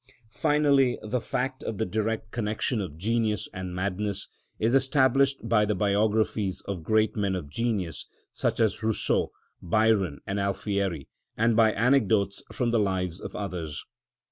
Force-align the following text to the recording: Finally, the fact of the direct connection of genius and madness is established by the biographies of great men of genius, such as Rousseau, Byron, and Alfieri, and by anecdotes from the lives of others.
Finally, 0.33 0.97
the 1.03 1.19
fact 1.19 1.61
of 1.61 1.77
the 1.77 1.85
direct 1.85 2.31
connection 2.31 2.81
of 2.81 2.97
genius 2.97 3.47
and 3.53 3.75
madness 3.75 4.27
is 4.57 4.73
established 4.73 5.47
by 5.47 5.63
the 5.63 5.75
biographies 5.75 6.61
of 6.67 6.81
great 6.81 7.15
men 7.15 7.35
of 7.35 7.47
genius, 7.49 8.07
such 8.33 8.59
as 8.59 8.81
Rousseau, 8.81 9.31
Byron, 9.61 10.17
and 10.25 10.39
Alfieri, 10.39 11.07
and 11.37 11.55
by 11.55 11.71
anecdotes 11.73 12.41
from 12.51 12.71
the 12.71 12.79
lives 12.79 13.21
of 13.21 13.35
others. 13.35 13.85